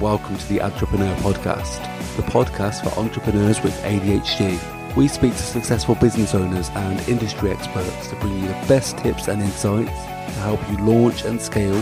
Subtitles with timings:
[0.00, 1.80] welcome to the Entrepreneur Podcast,
[2.16, 4.56] the podcast for entrepreneurs with ADHD.
[4.96, 9.26] We speak to successful business owners and industry experts to bring you the best tips
[9.26, 11.74] and insights to help you launch and scale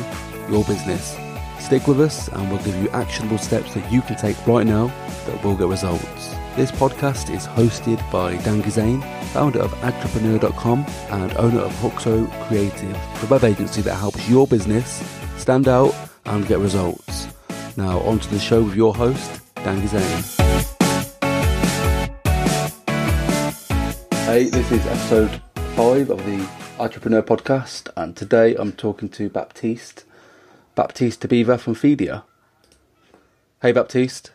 [0.50, 1.14] your business.
[1.58, 4.86] Stick with us and we'll give you actionable steps that you can take right now
[5.26, 6.34] that will get results.
[6.56, 9.02] This podcast is hosted by Dan Gizane,
[9.32, 15.06] founder of Entrepreneur.com and owner of Huxo Creative, the web agency that helps your business
[15.36, 17.35] stand out and get results.
[17.78, 20.24] Now, on to the show with your host, Dan Gizane.
[24.24, 25.42] Hey, this is episode
[25.76, 30.04] five of the Entrepreneur Podcast, and today I'm talking to Baptiste,
[30.74, 32.22] Baptiste Debever from Feedier.
[33.60, 34.30] Hey, Baptiste.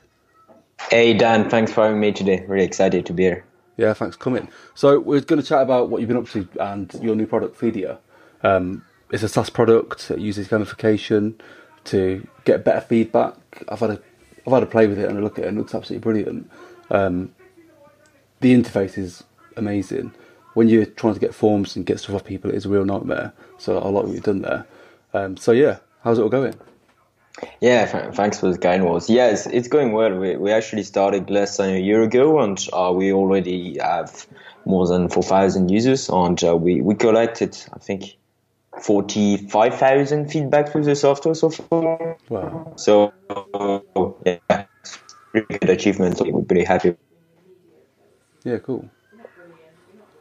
[0.92, 1.50] Hey, Dan.
[1.50, 2.46] Thanks for having me today.
[2.48, 3.44] Really excited to be here.
[3.76, 4.50] Yeah, thanks for coming.
[4.76, 7.60] So we're going to chat about what you've been up to and your new product,
[7.60, 7.98] Feedier.
[8.44, 11.40] Um, it's a SaaS product that uses gamification
[11.86, 13.36] to get better feedback.
[13.70, 14.02] I've had a
[14.46, 16.04] I've had a play with it and a look at it and it looks absolutely
[16.04, 16.52] brilliant.
[16.90, 17.34] Um,
[18.40, 19.24] the interface is
[19.56, 20.14] amazing.
[20.54, 23.34] When you're trying to get forms and get stuff off people, it's a real nightmare.
[23.58, 24.66] So I like what you've done there.
[25.14, 26.56] Um, so yeah, how's it all going?
[27.60, 29.10] Yeah, th- thanks for the kind words.
[29.10, 30.18] Yeah, it's, it's going well.
[30.18, 34.28] We, we actually started less than a year ago, and uh, we already have
[34.66, 38.18] more than 4,000 users, and uh, we, we collected, I think,
[38.82, 42.18] 45,000 feedback with the software so far.
[42.30, 42.74] Wow.
[42.76, 43.14] So,
[44.26, 44.66] yeah,
[45.34, 46.18] really good achievement.
[46.18, 46.96] So we're pretty happy.
[48.44, 48.90] Yeah, cool.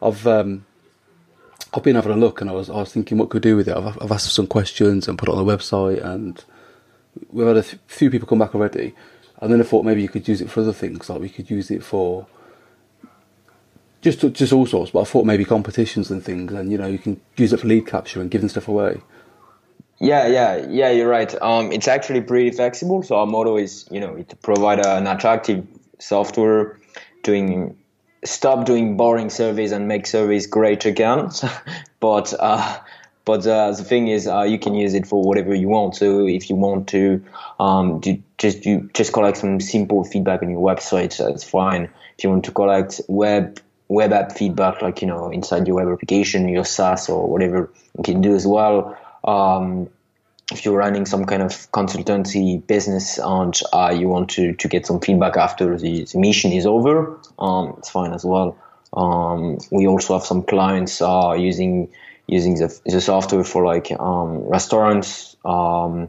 [0.02, 0.66] I've um,
[1.72, 3.68] I've been having a look, and I was I was thinking what could do with
[3.68, 3.76] it.
[3.76, 6.42] I've, I've asked some questions and put it on the website, and
[7.30, 8.94] we've had a few people come back already.
[9.40, 11.48] And then I thought maybe you could use it for other things, like we could
[11.48, 12.26] use it for
[14.00, 14.90] just just all sorts.
[14.90, 17.66] But I thought maybe competitions and things, and you know you can use it for
[17.66, 19.00] lead capture and giving stuff away.
[19.98, 20.90] Yeah, yeah, yeah.
[20.90, 21.32] You're right.
[21.42, 23.02] Um, it's actually pretty flexible.
[23.02, 25.66] So our motto is, you know, to provide an attractive
[25.98, 26.78] software,
[27.22, 27.76] doing
[28.24, 31.30] stop doing boring surveys and make surveys great again.
[32.00, 32.78] but uh,
[33.26, 35.96] but uh, the thing is, uh, you can use it for whatever you want.
[35.96, 37.22] So if you want to
[37.58, 41.90] um, do, just just collect some simple feedback on your website, that's fine.
[42.16, 45.88] If you want to collect web web app feedback, like you know inside your web
[45.88, 48.96] application, your SaaS or whatever, you can do as well.
[49.24, 49.90] Um,
[50.52, 54.84] if you're running some kind of consultancy business and uh, you want to, to get
[54.86, 58.56] some feedback after the, the mission is over, um, it's fine as well.
[58.92, 61.90] Um, we also have some clients uh, using
[62.26, 66.08] using the, the software for like um, restaurants, um,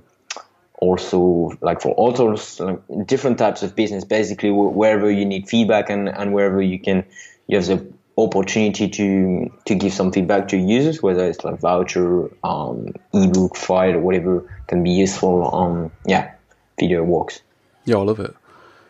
[0.77, 4.03] also like for autos, like different types of business.
[4.03, 7.05] Basically, wherever you need feedback and, and wherever you can,
[7.47, 12.29] you have the opportunity to to give some feedback to users, whether it's like voucher,
[12.43, 15.53] um, ebook, file, whatever can be useful.
[15.53, 16.33] Um, yeah,
[16.79, 17.41] Feedier works.
[17.85, 18.35] Yeah, I love it.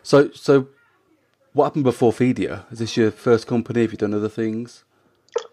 [0.04, 0.68] So, so
[1.54, 2.64] what happened before Feedier?
[2.72, 3.82] Is this your first company?
[3.82, 4.84] Have you done other things?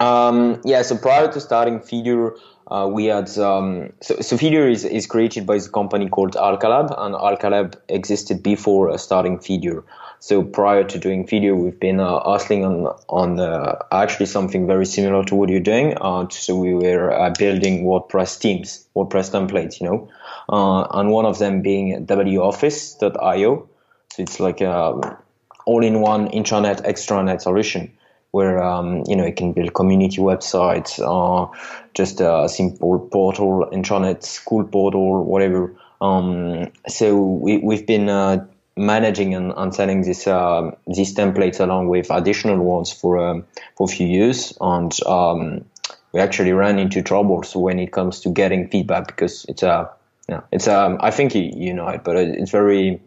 [0.01, 2.37] Um, yeah, so prior to starting Feedier,
[2.69, 7.15] uh, we had um, so, so is, is created by a company called Alcalab, and
[7.15, 9.85] Alcalab existed before uh, starting Feedier.
[10.21, 14.85] So prior to doing Feedier, we've been uh, hustling on on uh, actually something very
[14.85, 15.97] similar to what you're doing.
[16.01, 20.09] Uh, so we were uh, building WordPress themes, WordPress templates, you know,
[20.49, 23.69] uh, and one of them being WOffice.io.
[24.13, 25.19] So it's like a
[25.67, 27.93] all-in-one intranet extranet solution
[28.31, 31.51] where um, you know you can build community websites, uh,
[31.95, 35.75] just a simple portal, intranet school portal, whatever.
[36.01, 38.47] Um, so we we've been uh,
[38.77, 43.45] managing and, and selling this uh, these templates along with additional ones for um,
[43.77, 45.65] for a few years, and um,
[46.13, 49.91] we actually ran into troubles when it comes to getting feedback because it's a
[50.29, 53.01] yeah, it's um I think you, you know it, but it's very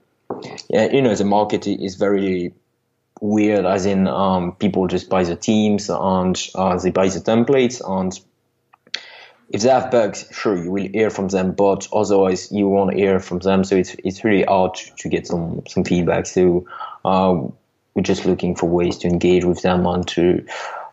[0.70, 2.54] yeah you know the market is very
[3.22, 7.82] weird as in um, people just buy the teams and uh, they buy the templates
[7.88, 8.20] and
[9.52, 13.20] if they have bugs sure you will hear from them but otherwise you won't hear
[13.20, 13.64] from them.
[13.64, 16.26] So it's it's really hard to, get some some feedback.
[16.26, 16.66] So
[17.06, 17.42] uh,
[17.94, 20.46] we're just looking for ways to engage with them and to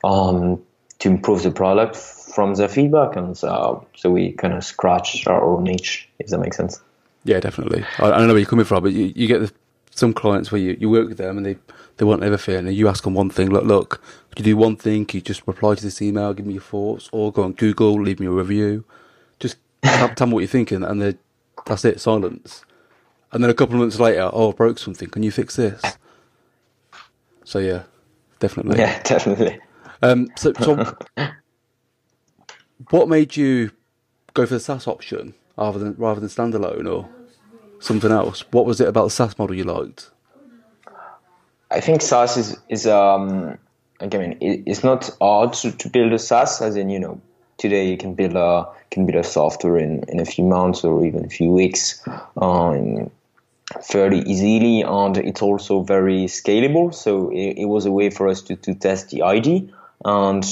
[0.05, 0.63] um,
[0.99, 5.43] to improve the product from their feedback and so, so we kind of scratch our
[5.43, 6.81] own niche if that makes sense.
[7.25, 7.85] Yeah definitely.
[7.99, 9.53] I, I don't know where you're coming from but you, you get the,
[9.99, 11.57] some clients where you, you work with them and they
[11.99, 12.67] they want everything.
[12.67, 15.05] And you ask them one thing, look, look, could you do one thing?
[15.05, 18.01] Could you just reply to this email, give me your thoughts, or go on Google,
[18.01, 18.85] leave me a review.
[19.41, 21.17] Just tell, tell me what you're thinking, and they,
[21.67, 22.65] that's it, silence.
[23.33, 25.11] And then a couple of months later, oh, I broke something.
[25.11, 25.83] Can you fix this?
[27.45, 27.83] So yeah,
[28.39, 28.79] definitely.
[28.79, 29.59] Yeah, definitely.
[30.03, 30.97] Um, so, so
[32.91, 33.73] what made you
[34.35, 37.09] go for the SaaS option rather than rather than standalone, or?
[37.81, 38.45] Something else.
[38.51, 40.11] What was it about the SaaS model you liked?
[41.71, 43.59] I think SaaS is is um
[44.01, 47.21] mean it's not hard to, to build a SaaS as in you know
[47.59, 51.05] today you can build a can build a software in, in a few months or
[51.05, 53.11] even a few weeks um,
[53.83, 58.41] fairly easily and it's also very scalable so it, it, was a way for us
[58.41, 59.61] to, to test the idea
[60.05, 60.45] and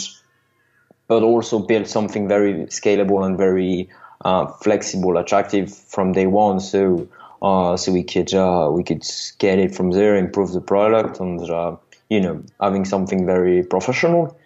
[1.08, 3.88] but also build something very scalable and very
[4.24, 7.08] uh, flexible attractive from day one so
[7.42, 11.48] uh, so we could uh, we could scale it from there improve the product and
[11.50, 11.76] uh,
[12.08, 14.36] you know having something very professional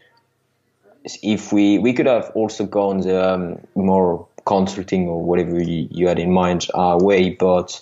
[1.23, 6.09] if we we could have also gone the um, more consulting or whatever you, you
[6.09, 7.81] had in mind uh, way, but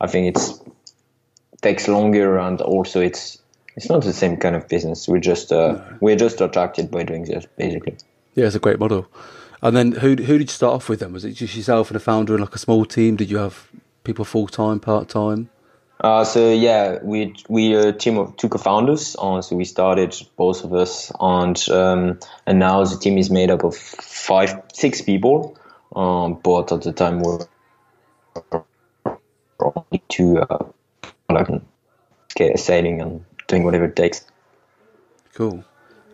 [0.00, 0.60] I think it's
[1.62, 3.38] takes longer and also it's
[3.76, 5.08] it's not the same kind of business.
[5.08, 5.98] We're just uh, no.
[6.00, 7.96] we're just attracted by doing this basically.
[8.34, 9.06] Yeah, it's a great model.
[9.62, 11.00] And then who who did you start off with?
[11.00, 13.16] Then was it just yourself and a founder and like a small team?
[13.16, 13.68] Did you have
[14.04, 15.50] people full time, part time?
[16.02, 19.16] Uh, so yeah, we we a team of two co-founders.
[19.18, 23.50] Uh, so we started both of us, and um, and now the team is made
[23.50, 25.58] up of five, six people.
[25.94, 27.38] Um, but at the time we
[28.52, 28.64] are
[29.60, 30.64] only two, uh,
[31.28, 31.48] like
[32.56, 34.24] sailing and doing whatever it takes.
[35.34, 35.64] Cool.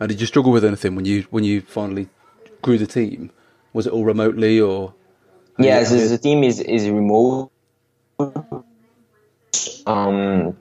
[0.01, 2.09] And did you struggle with anything when you when you finally
[2.61, 3.31] grew the team?
[3.77, 4.95] Was it all remotely or?
[5.59, 7.51] Yeah, so the team is is remote
[9.87, 10.57] um,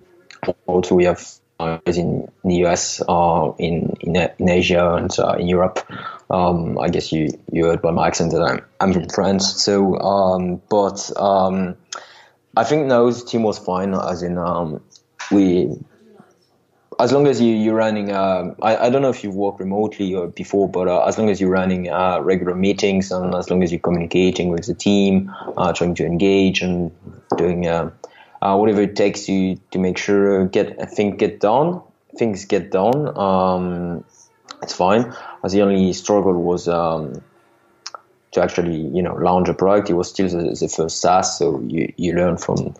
[0.67, 1.25] also, we have
[1.59, 5.79] uh, in the US, uh, in, in in Asia, and uh, in Europe.
[6.29, 9.63] Um, I guess you you heard by my accent that I'm I'm from France.
[9.63, 11.75] So, um, but um,
[12.55, 13.93] I think no, the team was fine.
[13.93, 14.81] As in, um,
[15.31, 15.77] we
[16.99, 20.13] as long as you, you're running, uh, I, I don't know if you've worked remotely
[20.13, 23.63] or before, but uh, as long as you're running uh, regular meetings and as long
[23.63, 26.91] as you're communicating with the team, uh, trying to engage and
[27.37, 27.91] doing uh,
[28.41, 31.81] uh, whatever it takes to to make sure get things get done.
[32.17, 33.17] Things get done.
[33.17, 34.05] Um,
[34.61, 35.13] it's fine.
[35.43, 37.21] As the only struggle was um,
[38.31, 39.89] to actually you know launch a product.
[39.89, 42.75] It was still the, the, first SaaS, so you you learn from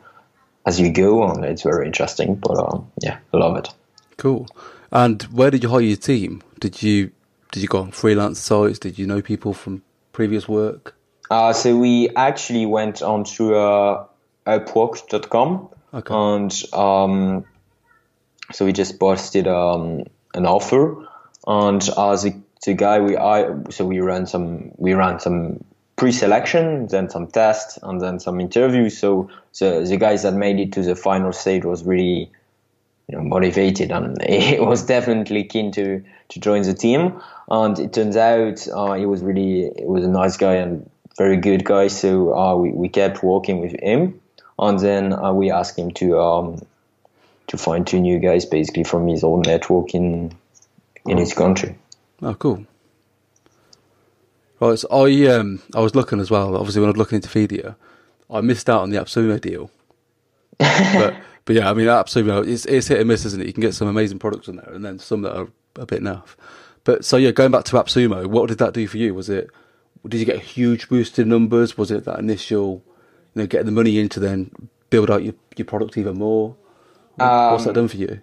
[0.66, 2.36] as you go, and it's very interesting.
[2.36, 3.70] But um, yeah, I love it.
[4.18, 4.48] Cool.
[4.92, 6.42] And where did you hire your team?
[6.60, 7.12] Did you
[7.52, 8.80] did you go on freelance sites?
[8.80, 9.82] Did you know people from
[10.12, 10.96] previous work?
[11.30, 14.06] Uh, so we actually went on to uh,
[14.46, 15.70] Upwork.com.
[15.94, 16.14] Okay.
[16.14, 17.46] And um,
[18.52, 20.04] so we just posted um,
[20.34, 21.08] an offer,
[21.48, 22.36] and as a,
[22.66, 25.64] the guy we I so we ran some we ran some
[25.96, 28.98] pre-selection, then some tests, and then some interviews.
[28.98, 29.30] So
[29.60, 32.32] the the guys that made it to the final stage was really
[33.08, 37.22] you know motivated and he was definitely keen to to join the team.
[37.50, 41.38] And it turns out uh, he was really he was a nice guy and very
[41.38, 41.88] good guy.
[41.88, 44.20] So uh, we we kept working with him
[44.58, 46.66] and then uh, we asked him to um,
[47.48, 50.36] to find two new guys basically from his own network in
[51.06, 51.76] in his country.
[52.22, 52.66] Oh, cool.
[54.60, 56.56] Right, so I um I was looking as well.
[56.56, 57.76] Obviously, when I was looking into Feedier,
[58.32, 59.70] I missed out on the AppSumo deal.
[60.58, 61.16] but
[61.46, 63.48] but yeah, I mean AppSumo it's it's hit and miss, isn't it?
[63.48, 66.02] You can get some amazing products on there, and then some that are a bit
[66.02, 66.36] naff.
[66.84, 69.14] But so yeah, going back to AppSumo, what did that do for you?
[69.14, 69.50] Was it
[70.08, 71.78] did you get a huge boost in numbers?
[71.78, 72.84] Was it that initial
[73.34, 74.52] you know, getting the money in to then
[74.90, 76.56] build out your, your product even more?
[77.16, 78.22] What's that um, done for you?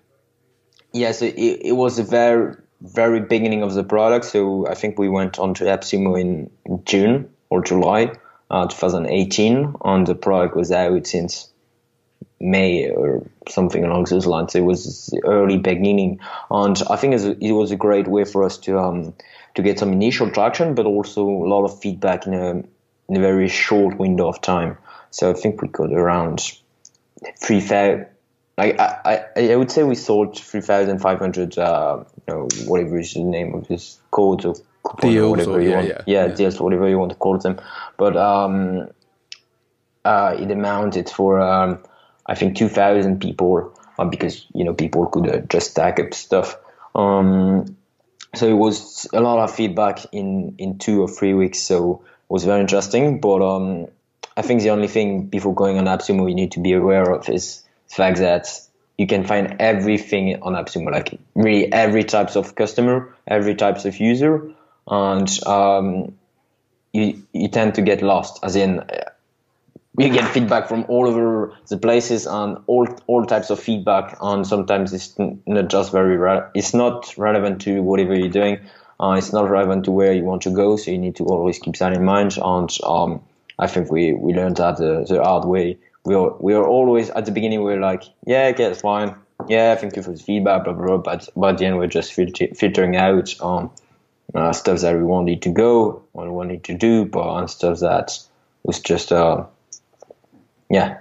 [0.92, 4.26] Yeah, so it, it was a very, very beginning of the product.
[4.26, 6.50] So I think we went on to AppSumo in
[6.84, 8.12] June or July
[8.50, 11.51] uh, 2018, and the product was out since
[12.42, 14.54] May or something along those lines.
[14.54, 16.18] It was the early beginning,
[16.50, 19.14] and I think it was a great way for us to um,
[19.54, 22.50] to get some initial traction, but also a lot of feedback in a
[23.08, 24.76] in a very short window of time.
[25.10, 26.40] So I think we got around
[27.40, 28.06] three thousand.
[28.58, 31.56] Like I, I, I would say we sold three thousand five hundred.
[31.56, 34.54] Uh, you know, whatever is the name of this code or
[35.00, 35.88] deals, or whatever or, you yeah, want.
[35.88, 37.60] Yeah, yeah, yeah, deals, whatever you want to call them.
[37.96, 38.88] But um,
[40.04, 41.82] uh, it amounted for um,
[42.26, 46.14] I think two thousand people uh, because you know people could uh, just stack up
[46.14, 46.56] stuff.
[46.94, 47.76] Um,
[48.34, 51.60] so it was a lot of feedback in in two or three weeks.
[51.60, 53.20] So it was very interesting.
[53.20, 53.88] But um,
[54.36, 57.28] I think the only thing before going on AppSumo you need to be aware of
[57.28, 58.48] is the fact that
[58.98, 63.98] you can find everything on AppSumo, like really every types of customer, every types of
[63.98, 64.50] user,
[64.86, 66.14] and um,
[66.92, 68.40] you you tend to get lost.
[68.42, 68.84] As in,
[69.98, 74.46] you get feedback from all over the places and all all types of feedback, and
[74.46, 78.60] sometimes it's not just very re- it's not relevant to whatever you're doing.
[79.00, 81.58] Uh, it's not relevant to where you want to go, so you need to always
[81.58, 82.38] keep that in mind.
[82.40, 83.20] And um,
[83.58, 87.10] I think we, we learned that the, the hard way we are we are always
[87.10, 89.14] at the beginning we're like yeah okay it's fine
[89.48, 90.98] yeah thank you for the feedback blah blah, blah.
[90.98, 93.70] but by the end we're just filter- filtering out um
[94.34, 98.18] uh, stuff that we wanted to go we wanted to do but on stuff that
[98.64, 99.44] was just uh
[100.72, 100.98] yeah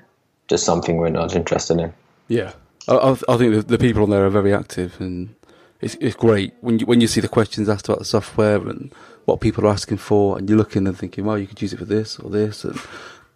[0.50, 1.94] just something we're not interested in
[2.28, 2.54] Yeah,
[2.88, 2.96] I,
[3.30, 5.36] I think the, the people on there are very active, and
[5.82, 8.94] it's it's great when you when you see the questions asked about the software and
[9.26, 11.80] what people are asking for, and you're looking and thinking, well, you could use it
[11.80, 12.80] for this or this, and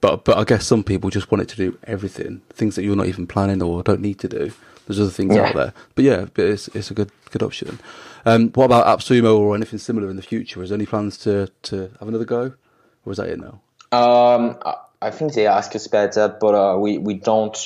[0.02, 2.96] but but I guess some people just want it to do everything, things that you're
[2.98, 4.54] not even planning or don't need to do.
[4.88, 5.44] There's other things Yeah.
[5.50, 7.80] out there, but yeah, but it's it's a good good option.
[8.26, 10.64] Um, what about AppSumo or anything similar in the future?
[10.64, 12.54] Is there any plans to to have another go,
[13.06, 13.62] or is that it now?
[13.92, 14.58] Um,
[15.02, 17.58] I- think they ask us about that, but uh, we we don't.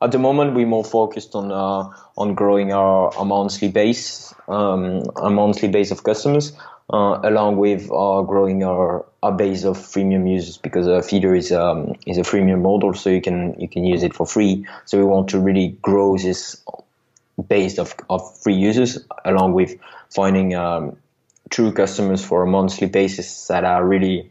[0.00, 5.02] At the moment, we're more focused on uh, on growing our, our monthly base, um,
[5.16, 6.52] a monthly base of customers,
[6.92, 11.52] uh, along with uh, growing our, our base of freemium users because uh, Feedier is
[11.52, 14.66] um, is a freemium model, so you can you can use it for free.
[14.86, 16.62] So we want to really grow this
[17.48, 19.78] base of, of free users, along with
[20.10, 20.96] finding um,
[21.50, 24.30] true customers for a monthly basis that are really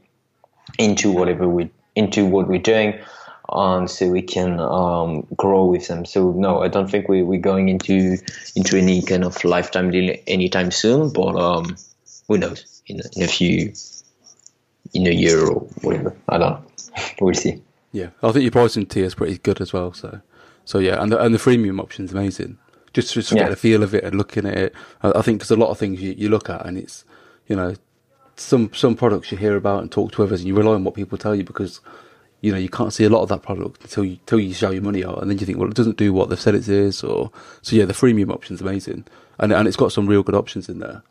[0.78, 3.00] into whatever we into what we're doing
[3.54, 6.06] and so we can um, grow with them.
[6.06, 8.18] So no i don't think we, we're going into
[8.56, 11.76] into any kind of lifetime deal anytime soon but um,
[12.28, 12.82] who knows?
[12.88, 13.74] In, in a few
[14.94, 16.16] in a year or whatever.
[16.30, 16.66] I don't know.
[17.22, 17.62] We'll see.
[17.92, 19.94] Yeah, I think your pricing tier is pretty good as well.
[19.94, 20.22] So,
[20.66, 22.58] so yeah, and the and the freemium option's amazing.
[22.94, 23.44] Just just to Yeah.
[23.44, 25.70] get a feel of it and looking at it, I, I think because a lot
[25.70, 27.06] of things you, you look at and it's
[27.48, 27.76] you know
[28.36, 30.96] some some products you hear about and talk to others and you rely on what
[30.96, 31.82] people tell you because
[32.42, 34.72] you know you can't see a lot of that product until you until you show
[34.72, 36.68] your money out and then you think well it doesn't do what they've said it
[36.68, 39.06] is or so yeah the freemium option's amazing
[39.40, 41.04] and and it's got some real good options in there.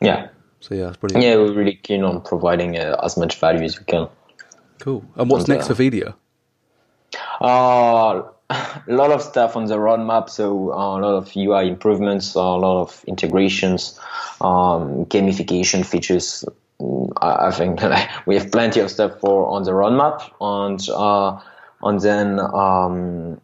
[0.00, 0.28] yeah
[0.60, 1.24] So yeah, it's brilliant.
[1.24, 4.08] yeah we're really keen on providing uh, as much value as we can
[4.80, 5.04] Cool.
[5.16, 6.14] And what's And, next uh, for Feedier?
[7.40, 8.22] Uh,
[8.88, 10.28] a lot of stuff on the roadmap.
[10.30, 13.98] So uh, a lot of UI improvements, a lot of integrations,
[14.40, 16.44] um, gamification features.
[17.20, 17.80] I, I think
[18.26, 21.40] we have plenty of stuff for on the roadmap, and uh,
[21.82, 23.40] and then um,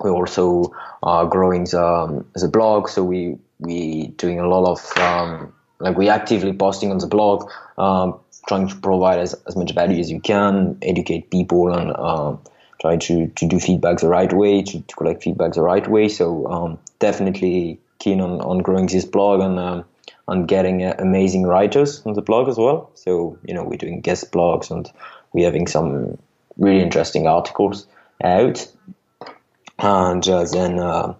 [0.00, 0.72] we're also
[1.02, 2.88] uh, growing the the blog.
[2.88, 7.50] So we we doing a lot of um, like we actively posting on the blog,
[7.78, 12.40] um, trying to provide as, as much value as you can, educate people, and um,
[12.80, 16.08] try to, to do feedback the right way, to, to collect feedback the right way.
[16.08, 19.84] So um, definitely keen on, on growing this blog and um,
[20.26, 22.90] on getting uh, amazing writers on the blog as well.
[22.94, 24.90] So you know we're doing guest blogs and
[25.32, 26.18] we're having some
[26.56, 27.86] really interesting articles
[28.22, 28.66] out,
[29.78, 31.14] and uh, then uh,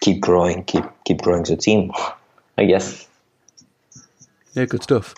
[0.00, 1.92] keep growing, keep keep growing the team.
[2.56, 3.06] I guess.
[4.54, 5.14] Yeah, good stuff.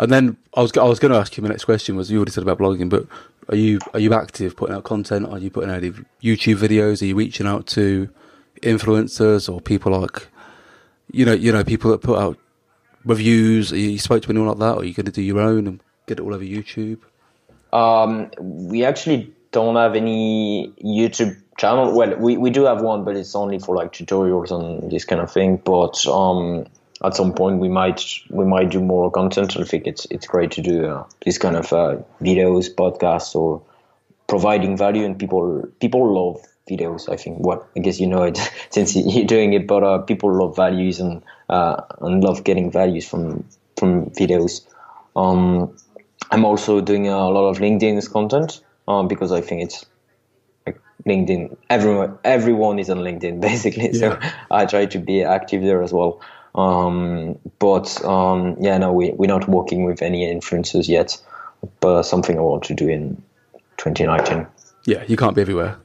[0.00, 2.16] And then I was I was going to ask you my next question was you
[2.16, 3.06] already said about blogging, but
[3.50, 5.28] are you are you active putting out content?
[5.28, 7.02] Are you putting out YouTube videos?
[7.02, 8.08] Are you reaching out to
[8.62, 10.26] influencers or people like
[11.12, 12.38] you know you know people that put out
[13.04, 13.74] reviews?
[13.74, 15.38] Are you, you spoke to anyone like that, or are you going to do your
[15.38, 17.00] own and get it all over YouTube?
[17.70, 21.94] Um, we actually don't have any YouTube channel.
[21.94, 25.20] Well, we, we do have one, but it's only for like tutorials and this kind
[25.20, 25.58] of thing.
[25.58, 26.66] But um,
[27.04, 29.56] at some point, we might we might do more content.
[29.56, 33.62] I think it's it's great to do uh, this kind of uh, videos, podcasts, or
[34.26, 35.04] providing value.
[35.04, 37.08] And people people love videos.
[37.08, 37.38] I think.
[37.38, 38.38] What I guess you know it
[38.70, 43.08] since you're doing it, but uh, people love values and uh, and love getting values
[43.08, 43.44] from
[43.76, 44.66] from videos.
[45.16, 45.76] Um,
[46.30, 49.86] I'm also doing a lot of LinkedIn content um, because I think it's
[50.66, 51.56] like LinkedIn.
[51.68, 53.94] Everyone, everyone is on LinkedIn basically.
[53.94, 54.18] So
[54.50, 56.20] I try to be active there as well.
[56.54, 61.20] Um, but um, yeah, no, we we're not working with any influencers yet.
[61.80, 63.22] But something I want to do in
[63.76, 64.46] 2019.
[64.86, 65.76] Yeah, you can't be everywhere.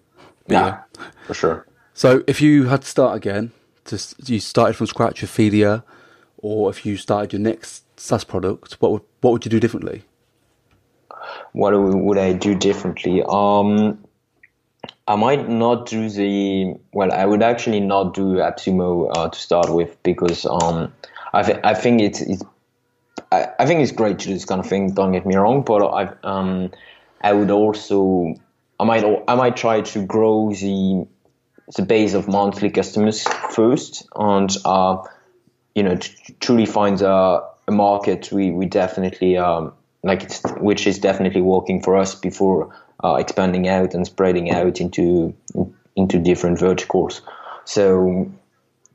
[0.48, 1.06] Yeah, yeah.
[1.28, 1.68] for sure.
[1.94, 3.52] So if you had to start again,
[3.86, 5.84] to you started from scratch with Feedier,
[6.38, 10.04] or if you started your next SaaS product, what would what would you do differently?
[11.56, 13.24] what would I do differently?
[13.28, 14.05] Um,
[15.08, 17.12] I might not do the well.
[17.12, 20.92] I would actually not do AppSumo uh, to start with because um,
[21.34, 22.44] I th- I think it's it's
[23.32, 24.94] I, I think it's great to do this kind of thing.
[24.94, 26.72] Don't get me wrong, but I um
[27.22, 28.34] I would also
[28.80, 31.06] I might I might try to grow the
[31.76, 35.02] the base of monthly customers first and uh
[35.74, 40.86] you know to truly find a, a market we we definitely um like it's which
[40.86, 42.72] is definitely working for us before
[43.04, 45.36] uh, expanding out and spreading out into
[45.96, 47.22] into different verticals
[47.66, 48.30] so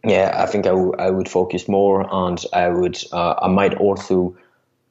[0.05, 3.75] yeah i think I, w- I would focus more and i would uh, i might
[3.75, 4.37] also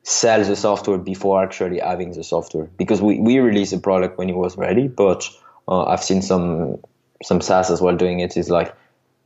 [0.03, 4.29] sell the software before actually having the software because we, we released the product when
[4.29, 5.29] it was ready but
[5.69, 6.79] uh, I've seen some
[7.23, 8.35] some SaaS as well doing it.
[8.35, 8.75] Is like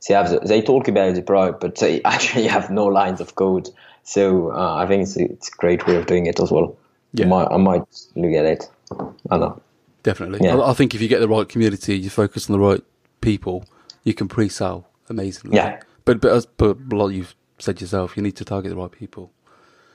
[0.06, 3.34] they have the, they talk about the product, but they actually have no lines of
[3.34, 3.70] code.
[4.04, 6.76] So uh, I think it's a, it's a great way of doing it as well.
[7.14, 7.24] Yeah.
[7.24, 7.82] I might, I might
[8.14, 8.70] look at it.
[8.90, 8.96] I
[9.30, 9.62] don't know.
[10.04, 10.40] Definitely.
[10.46, 10.56] Yeah.
[10.56, 12.82] I, I think if you get the right community, you focus on the right
[13.20, 13.64] people,
[14.04, 15.56] you can pre-sell amazingly.
[15.56, 15.80] Yeah.
[16.04, 19.32] But but as but like you've said yourself, you need to target the right people.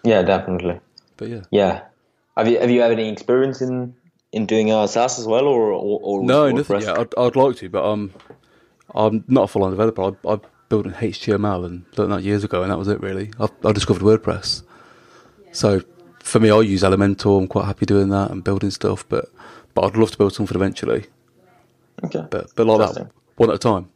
[0.04, 0.80] Yeah, definitely.
[1.16, 1.42] But yeah.
[1.52, 1.82] Yeah.
[2.36, 3.96] Have you have you had any experience in
[4.32, 6.82] in doing uh, SaaS as well, or or, or No, with nothing WordPress?
[6.86, 7.00] yet.
[7.00, 8.12] I'd, I'd like to, but um,
[8.96, 10.04] I'm not a full-on developer.
[10.04, 10.40] I, I
[10.70, 13.32] built an HTML and learned that years ago, and that was it really.
[13.40, 14.64] I, I discovered WordPress.
[15.52, 15.82] So
[16.24, 17.40] for me, I use Elementor.
[17.40, 19.26] I'm quite happy doing that and building stuff, but
[19.74, 21.06] but I'd love to build something eventually.
[22.04, 22.26] Okay.
[22.30, 23.90] But but like that, one at a time,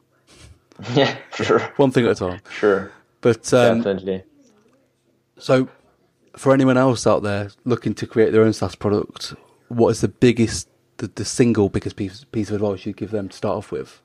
[0.94, 2.42] Yeah, sure, one thing at a time.
[2.52, 4.24] sure, But um, definitely.
[5.38, 5.68] So,
[6.36, 9.34] for anyone else out there looking to create their own SaaS product,
[9.68, 13.30] what is the biggest, the, the single biggest piece, piece of advice you'd give them
[13.30, 14.02] to start off with?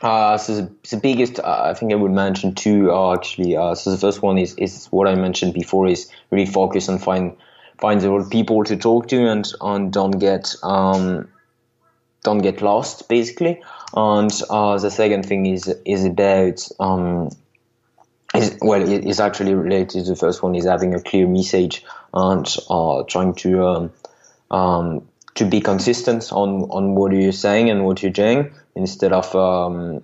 [0.00, 3.56] Uh, so the, the biggest, uh, I think I would mention two are actually.
[3.56, 6.98] Uh, so the first one is is what I mentioned before is really focus on
[6.98, 7.36] find
[7.80, 11.28] find the right people to talk to and and don't get um
[12.24, 13.62] don't get lost basically.
[13.94, 17.30] And uh, the second thing is is about um
[18.34, 21.84] is well it is actually related to the first one is having a clear message
[22.12, 23.92] and uh, trying to um,
[24.50, 29.34] um, to be consistent on on what you're saying and what you're doing instead of
[29.34, 30.02] um,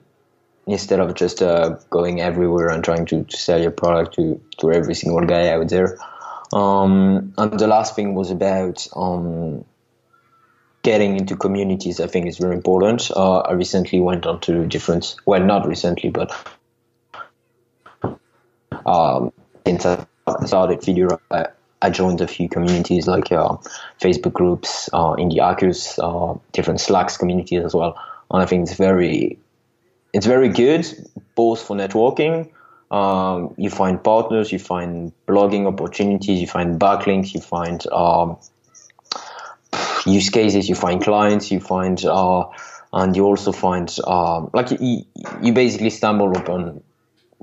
[0.67, 4.73] instead of just uh, going everywhere and trying to, to sell your product to, to
[4.73, 5.99] every single guy out there.
[6.53, 9.65] Um, and the last thing was about um,
[10.83, 11.99] getting into communities.
[12.01, 13.11] I think is very important.
[13.11, 16.31] Uh, I recently went on to different, well, not recently, but
[18.87, 19.33] um,
[19.67, 20.07] since I
[20.45, 23.57] started Feedier, I, joined a few communities like uh,
[24.01, 27.99] Facebook groups, uh, Indie Hackers, uh, different Slacks communities as well.
[28.31, 29.39] And I think it's very,
[30.15, 30.87] it's very good
[31.35, 32.51] both for networking.
[32.91, 38.37] Um, you find partners, you find blogging opportunities, you find backlinks, you find um,
[40.07, 42.45] use cases, you find clients, you find, uh,
[42.93, 45.05] and you also find um, like you,
[45.43, 46.83] you basically stumble upon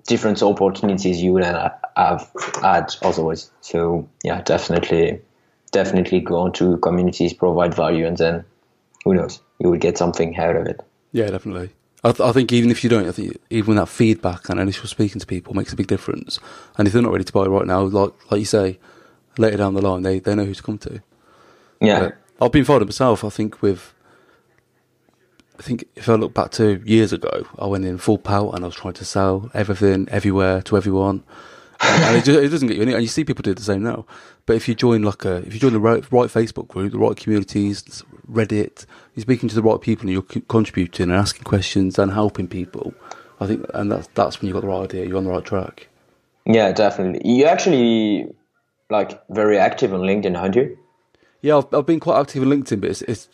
[0.08, 3.52] different opportunities you wouldn't have had otherwise.
[3.62, 5.22] So yeah, definitely,
[5.72, 8.46] definitely go into communities, provide value, and then
[9.04, 10.80] who knows, you will get something out of it.
[11.12, 11.72] Yeah, definitely.
[12.04, 14.88] I, th- I think even if you don't, I think even that feedback and initial
[14.88, 16.40] speaking to people makes a big difference.
[16.78, 18.80] And if they're not ready to buy right now, like like you say,
[19.38, 21.02] later down the line, they, they know who to come to.
[21.80, 23.24] Yeah, But I've been finding myself.
[23.24, 23.94] I think with,
[25.60, 28.64] I think if I look back to years ago, I went in full pout and
[28.64, 31.24] I was trying to sell everything, everywhere to everyone,
[31.82, 32.94] and, and it, just, it doesn't get you any.
[32.94, 34.06] And you see people do the same now.
[34.48, 37.00] But if you join like a, if you join the right, right Facebook group, the
[37.00, 41.44] right communities, Reddit, you're speaking to the right people and you're c- contributing and asking
[41.44, 42.94] questions and helping people.
[43.40, 45.06] I think, and that's that's when you have got the right idea.
[45.08, 45.88] You're on the right track.
[46.46, 47.22] yeah, definitely.
[47.30, 48.28] You actually
[48.90, 50.78] like very active on LinkedIn, aren't you?
[51.42, 53.30] Yeah, I've, I've been quite active on LinkedIn, but it's it's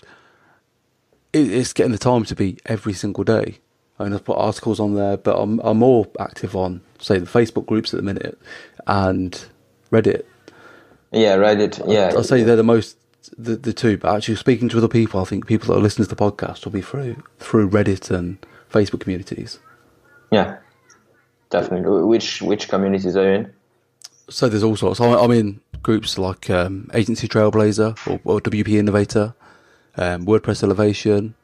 [1.34, 3.60] it's getting the time to be every single day.
[4.00, 7.26] I mean, I've put articles on there, but I'm I'm more active on say the
[7.26, 8.40] Facebook groups at the minute
[8.88, 9.46] and
[9.92, 10.24] Reddit.
[11.12, 11.84] Yeah, Reddit.
[11.92, 12.98] Yeah, I'll say they're the most
[13.38, 16.08] the, the two, but actually speaking to other people, I think people that are listening
[16.08, 18.38] to the podcast will be through through Reddit and
[18.72, 19.60] Facebook communities.
[20.32, 20.58] yeah,
[21.50, 22.04] definitely.
[22.04, 23.54] Which which communities are you in?
[24.30, 25.00] So there's all sorts.
[25.00, 29.34] I- I'm in groups like um, Agency Trailblazer or, or WP Innovator,
[29.96, 31.36] um, WordPress Elevation.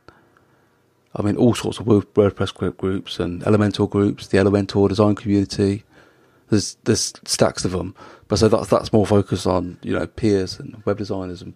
[1.15, 5.84] I'm in all sorts of WordPress groups and Elementor groups, the Elementor design community.
[6.50, 7.96] There's there's stacks of them,
[8.28, 11.54] but so that's that's more focused on you know peers and web designers and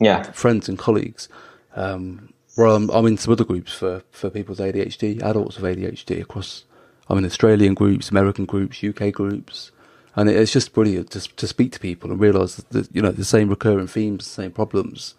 [0.00, 1.28] Yeah, friends and colleagues.
[1.76, 5.78] Um, where I'm, I'm in some other groups for, for people with ADHD, adults with
[5.78, 6.64] ADHD across.
[7.08, 9.72] I'm in Australian groups, American groups, UK groups,
[10.16, 13.12] and it, it's just brilliant to to speak to people and realise that you know
[13.12, 15.14] the same recurring themes, the same problems.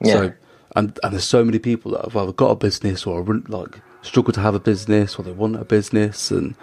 [0.00, 0.12] Yeah.
[0.14, 0.32] So,
[0.76, 3.80] and and there's so many people that have either got a business or are, like
[4.02, 6.54] struggle to have a business or they want a business, and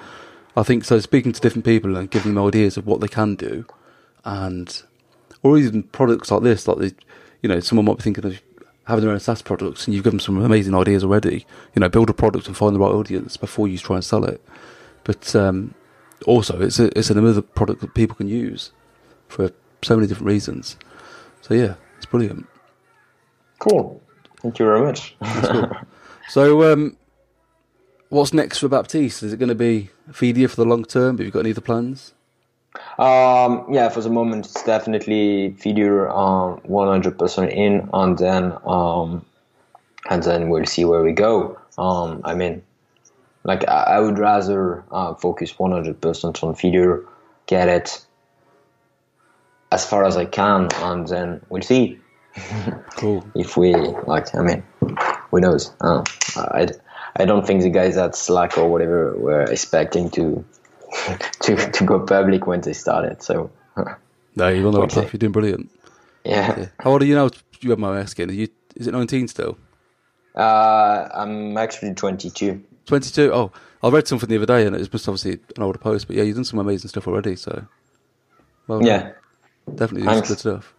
[0.55, 0.99] I think so.
[0.99, 3.65] Speaking to different people and giving them ideas of what they can do,
[4.25, 4.83] and
[5.43, 6.95] or even products like this, like the,
[7.47, 8.41] you know, someone might be thinking of
[8.85, 11.45] having their own SaaS products, and you've given them some amazing ideas already.
[11.73, 14.25] You know, build a product and find the right audience before you try and sell
[14.25, 14.41] it.
[15.05, 15.73] But um,
[16.25, 18.71] also, it's a, it's another product that people can use
[19.29, 20.75] for so many different reasons.
[21.41, 22.45] So yeah, it's brilliant.
[23.59, 24.01] cool.
[24.41, 25.15] Thank you very much.
[26.29, 26.97] So, um,
[28.09, 29.23] what's next for Baptiste?
[29.23, 31.17] Is it going to be Feedier for the long term?
[31.17, 32.13] Have you got any other plans?
[32.99, 39.25] Um, yeah, for the moment, it's definitely Feedier um, 100% in, and then um,
[40.09, 41.59] and then we'll see where we go.
[41.77, 42.63] Um, I mean,
[43.43, 47.05] like I, I would rather uh, focus 100% on Feedier,
[47.45, 48.05] get it
[49.71, 51.99] as far as I can, and then we'll see.
[52.97, 53.23] Cool.
[53.35, 54.63] if we like, I mean,
[55.29, 55.71] who knows?
[55.81, 56.03] Uh,
[56.35, 56.67] I,
[57.15, 60.43] I don't think the guys at Slack or whatever were expecting to
[61.41, 63.21] to to go public when they started.
[63.21, 63.49] So
[64.35, 65.09] No, you're on the right Okay.
[65.11, 65.69] You're doing brilliant.
[66.25, 66.65] yeah, Yeah.
[66.79, 67.29] How old are you now?
[67.61, 68.29] You have my asking.
[68.29, 68.47] Are you?
[68.75, 69.57] Is it 19 still?
[70.35, 72.63] uh, I'm actually 22.
[72.85, 73.33] 22.
[73.33, 76.07] Oh, I read something the other day, and it was just obviously an older post.
[76.07, 77.35] But yeah, you've done some amazing stuff already.
[77.35, 77.65] So,
[78.67, 78.87] well, done.
[78.87, 79.11] Yeah.
[79.75, 80.73] definitely doing good stuff.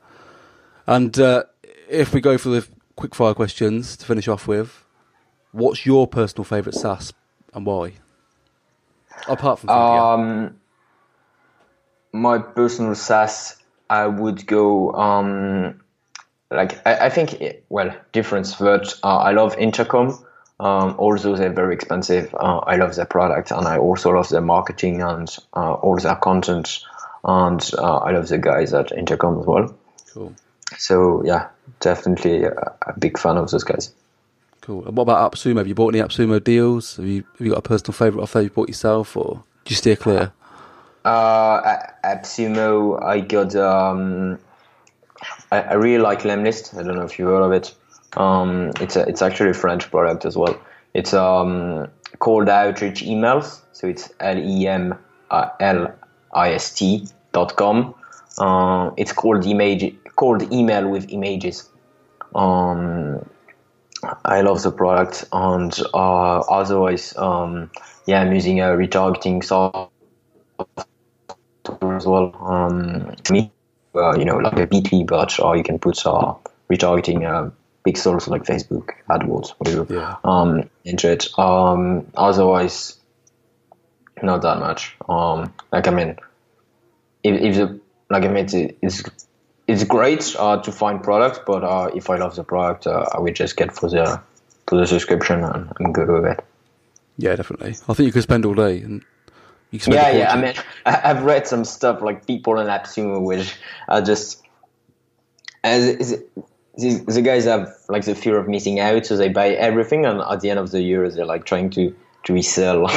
[0.86, 1.44] And uh,
[1.88, 4.84] if we go for the quick fire questions to finish off with,
[5.52, 7.12] what's your personal favourite SaaS
[7.52, 7.94] and why?
[9.26, 9.70] Apart from.
[9.70, 10.56] Um,
[12.12, 13.56] my personal SaaS,
[13.88, 14.92] I would go.
[14.92, 15.80] Um,
[16.50, 20.24] like I, I think, it- well, difference, but uh, I love Intercom.
[20.60, 24.40] Um, although they're very expensive, uh, I love their product, and I also love their
[24.40, 26.80] marketing and uh, all their content,
[27.22, 29.72] and uh, I love the guys at Intercom as well.
[30.12, 30.34] cool,
[30.76, 32.52] So yeah, definitely a,
[32.86, 33.94] a big fan of those guys.
[34.60, 34.86] Cool.
[34.86, 35.58] And what about AppSumo?
[35.58, 36.96] Have you bought any AppSumo deals?
[36.96, 39.70] Have you have you got a personal favourite off there you bought yourself, or do
[39.70, 40.32] you steer clear?
[41.04, 43.54] Uh, at AppSumo, I got.
[43.56, 44.38] Um,
[45.50, 46.78] I, I really like Lemlist.
[46.78, 47.74] I don't know if you heard of it.
[48.16, 50.58] Um, it's a, it's actually a French product as well.
[50.94, 53.60] It's um, cold outreach emails.
[53.72, 54.98] So it's L E M
[55.30, 55.94] L
[56.32, 57.94] I S T dot com.
[58.38, 61.68] Uh, it's called image called email with images.
[62.34, 63.24] Um,
[64.24, 67.70] I love the product, and uh, otherwise, um,
[68.06, 69.90] yeah, I'm using a retargeting software
[71.96, 72.34] as well.
[72.40, 73.52] Um, me,
[73.94, 76.34] uh, you know, like a Bitly, but or you can put uh,
[76.72, 77.50] retargeting uh,
[77.86, 80.16] pixels like Facebook, AdWords, whatever, Yeah.
[80.24, 81.28] um, into it.
[81.38, 82.98] Um, otherwise,
[84.22, 84.96] not that much.
[85.08, 86.16] Um, like I mean,
[87.22, 87.80] if, if the
[88.10, 89.02] like I mean, it's it's,
[89.68, 93.20] it's great uh, to find products, but uh, if I love the product, uh, I
[93.20, 94.20] would just get for the
[94.66, 96.44] for the subscription, and I'm good with it.
[97.18, 97.70] Yeah, definitely.
[97.88, 99.04] I think you could spend all day and
[99.70, 100.16] you can spend.
[100.16, 100.32] Yeah, yeah.
[100.32, 100.54] I mean,
[100.86, 103.54] I've read some stuff like people in AppSumo, which
[103.88, 104.42] are just
[105.62, 106.22] as
[106.76, 110.20] the, the guys have like the fear of missing out, so they buy everything, and
[110.20, 112.88] at the end of the year, they're like trying to to resell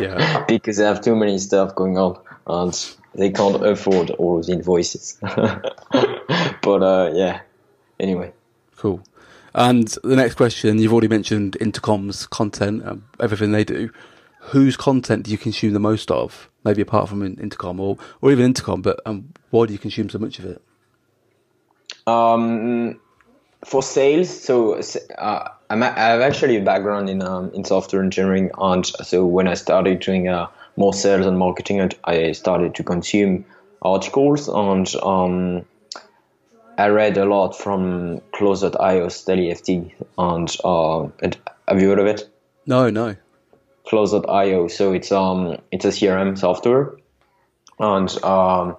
[0.00, 0.44] Yeah.
[0.48, 4.52] because they have too many stuff going on, and they can't afford all of the
[4.52, 5.18] invoices.
[6.64, 7.42] but uh, yeah,
[8.00, 8.32] anyway.
[8.76, 9.02] Cool.
[9.54, 13.90] And the next question, you've already mentioned Intercom's content, um, everything they do.
[14.40, 16.50] Whose content do you consume the most of?
[16.64, 20.18] Maybe apart from Intercom or, or even Intercom, but um, why do you consume so
[20.18, 20.62] much of it?
[22.06, 23.00] Um,
[23.64, 24.80] for sales, so
[25.18, 29.48] uh, I'm, I have actually a background in um, in software engineering, and so when
[29.48, 33.46] I started doing uh, more sales and marketing, I- I started to consume
[33.80, 35.64] articles, and um,
[36.76, 41.36] I read a lot from Close.io, Steli Efti, and uh, and
[41.68, 42.28] have you heard of it?
[42.66, 43.16] No, no.
[43.86, 44.68] Close.io.
[44.68, 46.96] So it's um it's a CRM software,
[47.78, 48.76] and um,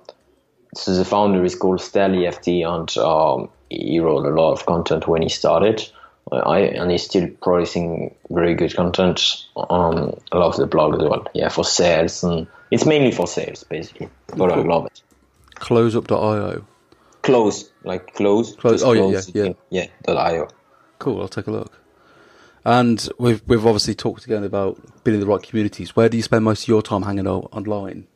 [0.75, 5.07] so the founder is called Steli Efti, and um, he wrote a lot of content
[5.07, 5.87] when he started.
[6.31, 9.45] I and he's still producing very good content.
[9.55, 11.27] Um, I love the blog as well.
[11.33, 15.01] Yeah, for sales and it's mainly for sales basically, but I love it.
[15.55, 16.65] Close.io.
[17.25, 18.55] Close like close.
[18.55, 19.53] Close- oh, yeah, close, yeah, yeah.
[19.69, 19.87] yeah.
[20.03, 20.47] Dot io.
[20.99, 21.81] Cool, I'll take a look.
[22.63, 25.95] And we've we've obviously talked again about being in the right communities.
[25.95, 28.07] Where do you spend most of your time hanging out online?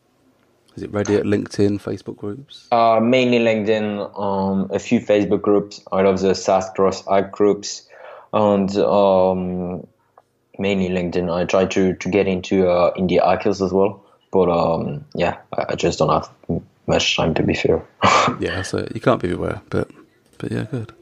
[0.76, 2.67] Is it Reddit, LinkedIn, Facebook groups?
[2.72, 5.82] Uh, mainly LinkedIn, um, a few Facebook groups.
[5.91, 7.88] I love the SaaS Cross Ag groups,
[8.32, 9.86] and um,
[10.58, 11.34] mainly LinkedIn.
[11.34, 15.65] I try to, to get into uh, indie hackers as well, but um, yeah, I,
[15.69, 16.30] I just don't have
[16.89, 17.86] much time to be fair.
[18.39, 18.88] Yeah, so.
[18.93, 19.89] You can't be everywhere, but
[20.38, 20.93] but yeah, good.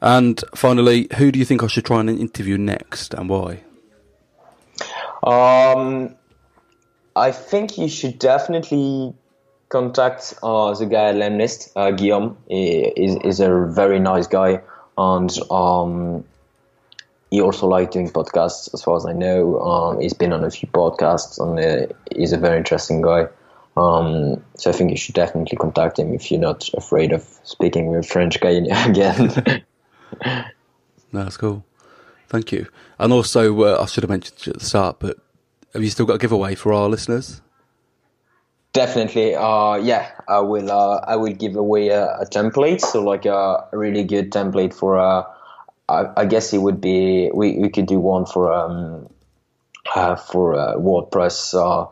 [0.00, 3.62] And finally, who do you think I should try and interview next, and why?
[5.22, 6.14] Um,
[7.16, 9.14] I think you should definitely
[9.68, 12.36] contact uh, the guy at Lemlist, uh, Guillaume.
[12.48, 14.62] He is, is a very nice guy,
[14.96, 16.24] and um,
[17.30, 19.60] he also likes doing podcasts, as far as I know.
[19.60, 23.28] Um, he's been on a few podcasts, and uh, he's a very interesting guy.
[23.78, 27.88] Um, so I think you should definitely contact him if you're not afraid of speaking
[27.88, 28.50] with a French guy
[28.86, 29.64] again.
[31.10, 31.64] No, that's cool.
[32.28, 32.66] Thank you.
[32.98, 35.16] And also, uh, I should have mentioned at the start, but
[35.72, 37.40] have you still got a giveaway for our listeners?
[38.74, 40.70] Definitely, uh, yeah, I will.
[40.70, 44.74] Uh, I will give away a, a template, so like a, a really good template
[44.74, 45.24] for uh,
[45.88, 49.08] I, I, guess it would be we, we could do one for um,
[49.94, 51.88] uh, for uh, WordPress, uh,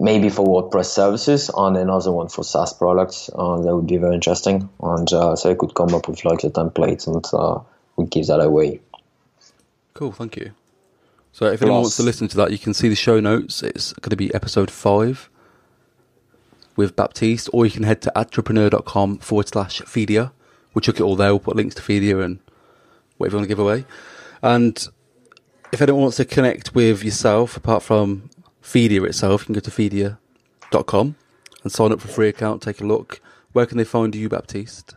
[0.00, 3.30] maybe for WordPress services, and another one for SaaS products.
[3.34, 6.40] Uh, that would be very interesting, and uh, so I could come up with like
[6.40, 7.60] the templates and uh,
[7.96, 8.80] we give that away.
[9.94, 10.52] Cool, thank you.
[11.32, 13.62] So if anyone wants to listen to that, you can see the show notes.
[13.62, 15.28] It's going to be episode five
[16.76, 20.30] with Baptiste, or you can head to entrepreneur.com forward slash Feedier.
[20.72, 21.30] We'll chuck it all there.
[21.30, 22.38] We'll put links to Feedier and
[23.16, 23.84] whatever you want to give away.
[24.42, 24.88] And
[25.72, 28.30] if anyone wants to connect with yourself, apart from
[28.68, 31.16] Feedier itself, you can go to Feedier.com
[31.62, 33.20] and sign up for a free account, take a look.
[33.52, 34.94] Where can they find you, Baptiste?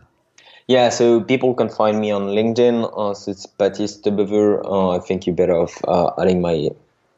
[0.68, 2.92] Yeah, so people can find me on LinkedIn.
[2.96, 4.62] Uh, so it's Baptiste Debever.
[4.66, 6.70] Uh, I think you're better off uh, adding my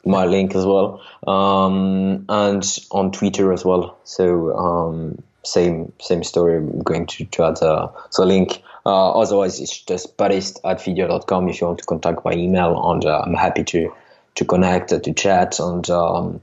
[0.05, 3.97] my link as well, um, and on Twitter as well.
[4.03, 6.57] So um, same same story.
[6.57, 8.61] I'm going to, to add uh, the link.
[8.85, 13.05] Uh, otherwise, it's just Baptiste at feedier.com if you want to contact my email, and
[13.05, 13.91] uh, I'm happy to
[14.35, 16.41] to connect, to chat, and um,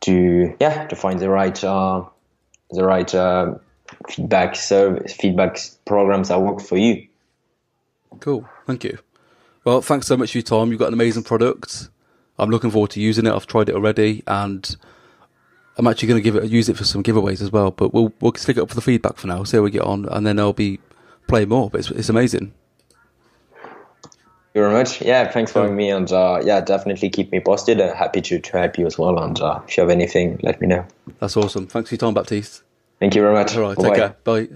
[0.00, 2.04] to yeah to find the right uh,
[2.70, 3.54] the right uh,
[4.08, 7.06] feedback service feedback programs that work for you.
[8.20, 8.98] Cool, thank you.
[9.64, 10.70] Well, thanks so much for your time.
[10.70, 11.88] You've got an amazing product.
[12.38, 13.32] I'm looking forward to using it.
[13.32, 14.76] I've tried it already, and
[15.76, 17.70] I'm actually going to give it use it for some giveaways as well.
[17.70, 19.44] But we'll we'll stick it up for the feedback for now.
[19.44, 20.80] See how we get on, and then I'll be
[21.28, 21.70] playing more.
[21.70, 22.52] But it's it's amazing.
[24.54, 25.02] You very much.
[25.02, 27.80] Yeah, thanks for having me, and uh, yeah, definitely keep me posted.
[27.80, 29.18] Uh, happy to, to help you as well.
[29.18, 30.86] And uh, if you have anything, let me know.
[31.18, 31.66] That's awesome.
[31.66, 32.62] Thanks for your time, Baptiste.
[33.00, 33.56] Thank you very much.
[33.56, 33.88] All right, Bye-bye.
[33.88, 34.16] take care.
[34.22, 34.48] Bye.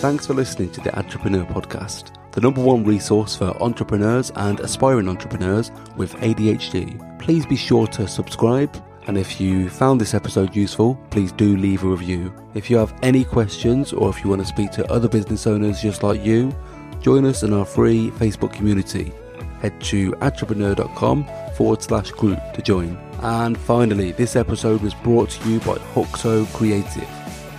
[0.00, 5.08] Thanks for listening to the Entrepreneur Podcast, the number one resource for entrepreneurs and aspiring
[5.08, 7.18] entrepreneurs with ADHD.
[7.18, 11.84] Please be sure to subscribe, and if you found this episode useful, please do leave
[11.84, 12.32] a review.
[12.54, 15.80] If you have any questions or if you want to speak to other business owners
[15.80, 16.54] just like you,
[17.00, 19.12] join us in our free Facebook community.
[19.60, 22.96] Head to entrepreneur.com forward slash group to join.
[23.20, 27.08] And finally, this episode was brought to you by Huxo Creative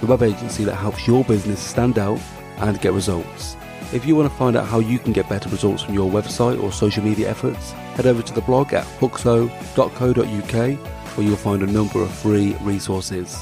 [0.02, 2.20] the web agency that helps your business stand out
[2.60, 3.56] and get results.
[3.94, 6.62] If you want to find out how you can get better results from your website
[6.62, 9.58] or social media efforts, head over to the blog at huxo.co.uk
[11.18, 13.38] where you'll find a number of free resources.